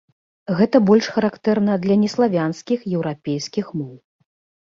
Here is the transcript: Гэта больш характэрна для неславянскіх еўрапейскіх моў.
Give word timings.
Гэта 0.59 0.77
больш 0.89 1.09
характэрна 1.17 1.75
для 1.83 1.97
неславянскіх 2.03 2.87
еўрапейскіх 2.95 3.67
моў. 3.83 3.93